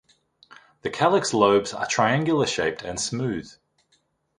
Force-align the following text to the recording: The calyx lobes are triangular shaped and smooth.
The 0.81 0.89
calyx 0.89 1.31
lobes 1.31 1.75
are 1.75 1.85
triangular 1.85 2.47
shaped 2.47 2.81
and 2.81 2.99
smooth. 2.99 3.53